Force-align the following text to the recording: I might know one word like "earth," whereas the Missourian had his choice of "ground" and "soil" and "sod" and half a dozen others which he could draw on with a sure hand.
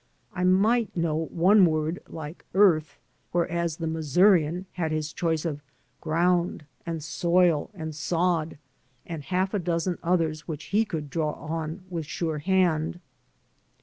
I 0.33 0.43
might 0.43 0.97
know 0.97 1.25
one 1.29 1.63
word 1.63 2.01
like 2.07 2.43
"earth," 2.55 2.97
whereas 3.33 3.77
the 3.77 3.85
Missourian 3.85 4.65
had 4.71 4.91
his 4.91 5.13
choice 5.13 5.45
of 5.45 5.61
"ground" 5.99 6.65
and 6.87 7.03
"soil" 7.03 7.69
and 7.75 7.93
"sod" 7.93 8.57
and 9.05 9.21
half 9.21 9.53
a 9.53 9.59
dozen 9.59 9.99
others 10.01 10.47
which 10.47 10.63
he 10.73 10.85
could 10.85 11.11
draw 11.11 11.33
on 11.33 11.83
with 11.91 12.05
a 12.05 12.09
sure 12.09 12.39
hand. 12.39 12.99